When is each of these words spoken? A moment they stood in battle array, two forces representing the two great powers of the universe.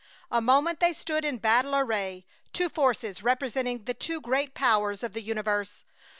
A 0.31 0.41
moment 0.41 0.79
they 0.79 0.93
stood 0.93 1.23
in 1.23 1.37
battle 1.37 1.75
array, 1.75 2.25
two 2.53 2.69
forces 2.69 3.21
representing 3.21 3.83
the 3.83 3.93
two 3.93 4.19
great 4.19 4.55
powers 4.55 5.03
of 5.03 5.13
the 5.13 5.21
universe. 5.21 5.83